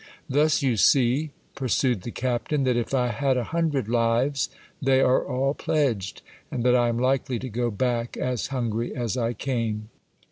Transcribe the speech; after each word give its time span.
Thus 0.27 0.63
you 0.63 0.77
see, 0.77 1.29
pursued 1.53 2.01
the 2.01 2.09
captain, 2.09 2.63
that 2.63 2.75
if 2.75 2.91
I 2.91 3.09
had 3.09 3.37
a 3.37 3.43
hundred 3.53 3.87
lives 3.87 4.49
they 4.81 4.99
are 4.99 5.23
all 5.23 5.53
pledged, 5.53 6.23
and 6.49 6.63
that 6.63 6.75
I 6.75 6.89
am 6.89 6.97
likely 6.97 7.37
to 7.37 7.49
go 7.49 7.69
back 7.69 8.17
as 8.17 8.47
hungry 8.47 8.95
as 8.95 9.15
I 9.15 9.33
came. 9.33 9.89